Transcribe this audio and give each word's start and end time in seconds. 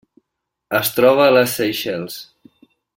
Es 0.79 0.89
troba 0.99 1.27
a 1.27 1.35
les 1.37 1.55
Seychelles. 1.61 2.21